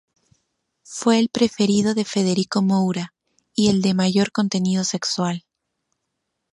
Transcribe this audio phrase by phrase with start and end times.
[0.81, 3.13] Fue el preferido de Federico Moura
[3.53, 5.45] y el de mayor contenido sexual.